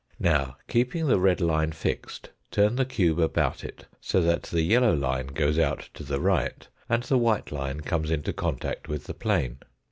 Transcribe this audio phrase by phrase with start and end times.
[0.17, 4.95] Now, keeping the red line fixed, turn the cube about it so that the yellow
[4.95, 9.13] line goes out to the right, and the white line comes into contact with the
[9.13, 9.59] plane.